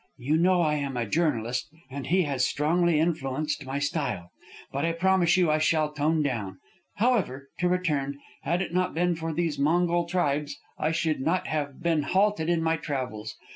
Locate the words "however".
6.95-7.49